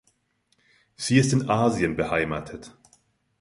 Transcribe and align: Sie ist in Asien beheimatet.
Sie 0.95 1.19
ist 1.19 1.31
in 1.31 1.47
Asien 1.47 1.95
beheimatet. 1.95 2.75